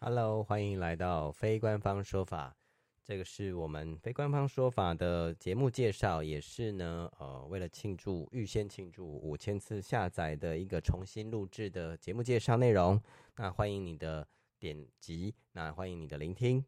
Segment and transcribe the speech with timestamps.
[0.00, 2.56] Hello，欢迎来到非官方说法。
[3.02, 13.00] 这个是我们非官方说法的节目介绍，也是呢，呃，为了庆祝预先庆祝五千次下载的一个重新录制的节目介绍内容。
[13.34, 14.24] 那欢迎你的
[14.60, 16.64] 点击，那欢迎你的聆听。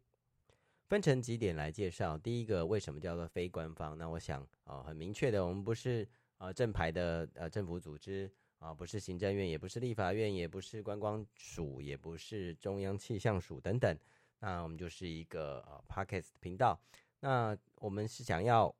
[0.89, 2.17] 分成几点来介绍。
[2.17, 3.97] 第一个，为什么叫做非官方？
[3.97, 6.05] 那我想，呃，很明确的，我们不是
[6.39, 8.29] 呃正牌的呃政府组织。
[8.61, 13.97] 啊，不是行政院，也不是立法院，也不是观光署，也不是中央气象署等等。
[14.39, 16.79] 那我们就是一个呃 p o c k e t 频道。
[17.21, 18.71] 那我们是想要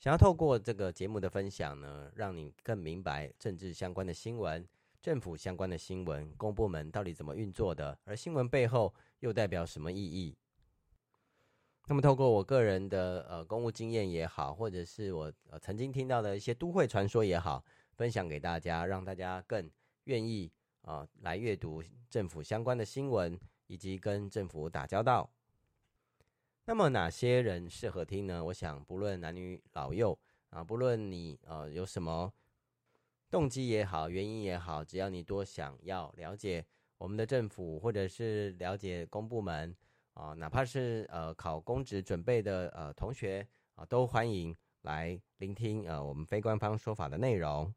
[0.00, 4.66] 想要透过这个节目的分享呢，让你更明白政治相关的新闻、
[5.00, 10.36] 政府相关的新闻、公部门到底怎么运作的，而新闻背后又代表什么意义？
[11.86, 17.64] 那么，透过我个人的呃公务经验也好，或者是我呃曾经听到的一些都会传说也好。
[17.96, 19.70] 分享给大家，让大家更
[20.04, 20.50] 愿意
[20.82, 25.30] 啊、来阅读政府相关的新闻，以及跟政府打交道。
[26.64, 28.44] 那么哪些人适合听呢？
[28.44, 30.18] 我想不论男女老幼
[30.50, 32.32] 啊，不论你呃有什么
[33.30, 36.64] 动机也好，原因也好，只要你多想要了解
[36.98, 39.76] 我们的政府，或者是了解公部门
[40.14, 47.74] 啊，哪怕是呃考公职准备的呃同学啊，都欢迎来聆听呃我们非官方说法的内容。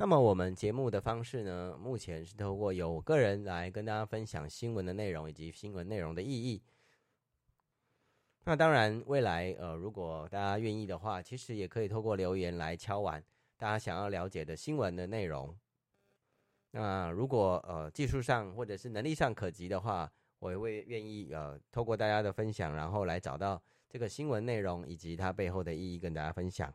[0.00, 6.62] 那么我们节目的方式呢，目前是透过由个人来跟大家分享新闻的内容以及新闻内容的意义。
[8.44, 13.20] 那当然，未来呃，如果大家愿意的话，其实也可以透过留言来敲完
[13.56, 15.52] 大家想要了解的新闻的内容。
[16.70, 26.72] 那如果呃技术上或者是能力上可及的话，我也会愿意呃透过大家的分享，然后来找到这个新闻内容以及它背后的意义跟大家分享。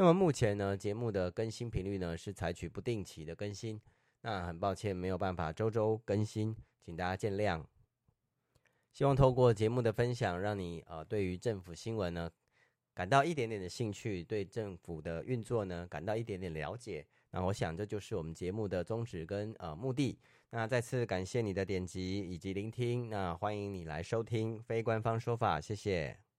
[0.00, 3.78] 那么目前呢，节目的更新频率呢是采取不定期的更新，
[4.22, 7.62] 那很抱歉没有办法周周更新，请大家见谅。
[8.94, 12.30] 希望透过节目的分享，让你呃对于政府新闻呢
[12.94, 17.06] 感到一点点的兴趣，对政府的运作呢感到一点点了解。
[17.32, 20.18] 那我想这就是我们节目的宗旨跟呃目的。
[20.48, 26.29] 那再次感谢你的点击以及聆听，那欢迎你来收听非官方说法，谢谢。